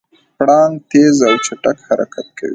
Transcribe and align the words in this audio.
پړانګ 0.37 0.73
تېز 0.89 1.17
او 1.27 1.33
چټک 1.45 1.77
حرکت 1.87 2.27
کوي. 2.37 2.49